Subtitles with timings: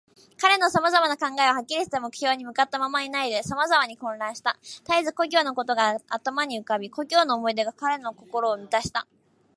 [0.39, 4.57] 彼のさまざまな考えは、はっきりした目標に向ったままでいないで、さまざまに混乱した。
[4.83, 9.05] たえず故郷のことが頭に浮かび、故郷の思い出が彼の心をみたした。